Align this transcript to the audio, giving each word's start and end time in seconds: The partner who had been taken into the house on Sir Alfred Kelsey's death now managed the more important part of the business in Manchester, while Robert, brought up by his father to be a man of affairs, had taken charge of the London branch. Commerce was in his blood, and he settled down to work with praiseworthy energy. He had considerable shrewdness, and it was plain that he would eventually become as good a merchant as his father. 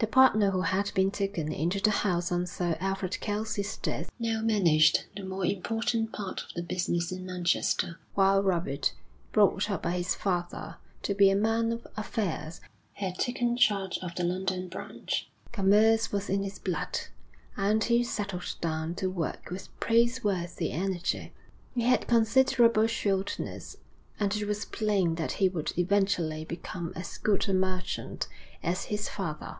The 0.00 0.06
partner 0.06 0.52
who 0.52 0.60
had 0.60 0.92
been 0.94 1.10
taken 1.10 1.50
into 1.52 1.80
the 1.80 1.90
house 1.90 2.30
on 2.30 2.46
Sir 2.46 2.76
Alfred 2.78 3.18
Kelsey's 3.18 3.76
death 3.78 4.08
now 4.16 4.40
managed 4.40 5.06
the 5.16 5.24
more 5.24 5.44
important 5.44 6.12
part 6.12 6.40
of 6.44 6.54
the 6.54 6.62
business 6.62 7.10
in 7.10 7.26
Manchester, 7.26 7.98
while 8.14 8.40
Robert, 8.40 8.94
brought 9.32 9.68
up 9.68 9.82
by 9.82 9.90
his 9.98 10.14
father 10.14 10.76
to 11.02 11.14
be 11.14 11.30
a 11.30 11.34
man 11.34 11.72
of 11.72 11.84
affairs, 11.96 12.60
had 12.92 13.18
taken 13.18 13.56
charge 13.56 13.98
of 14.00 14.14
the 14.14 14.22
London 14.22 14.68
branch. 14.68 15.28
Commerce 15.50 16.12
was 16.12 16.30
in 16.30 16.44
his 16.44 16.60
blood, 16.60 17.00
and 17.56 17.82
he 17.82 18.04
settled 18.04 18.54
down 18.60 18.94
to 18.94 19.10
work 19.10 19.48
with 19.50 19.76
praiseworthy 19.80 20.70
energy. 20.70 21.32
He 21.74 21.82
had 21.82 22.06
considerable 22.06 22.86
shrewdness, 22.86 23.76
and 24.20 24.36
it 24.36 24.46
was 24.46 24.64
plain 24.64 25.16
that 25.16 25.32
he 25.32 25.48
would 25.48 25.76
eventually 25.76 26.44
become 26.44 26.92
as 26.94 27.18
good 27.18 27.48
a 27.48 27.52
merchant 27.52 28.28
as 28.62 28.84
his 28.84 29.08
father. 29.08 29.56